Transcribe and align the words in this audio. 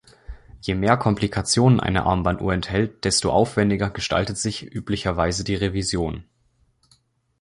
Je 0.61 0.73
mehr 0.73 0.97
Komplikationen 0.97 1.79
eine 1.79 2.07
Armbanduhr 2.07 2.51
enthält, 2.55 3.05
desto 3.05 3.29
aufwendiger 3.29 3.91
gestaltet 3.91 4.39
sich 4.39 4.63
üblicherweise 4.73 5.43
die 5.43 5.53
Revision. 5.53 6.23